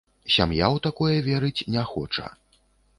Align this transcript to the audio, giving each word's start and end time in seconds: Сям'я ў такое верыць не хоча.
Сям'я 0.35 0.69
ў 0.75 0.87
такое 0.87 1.15
верыць 1.29 1.65
не 1.77 1.87
хоча. 1.95 2.27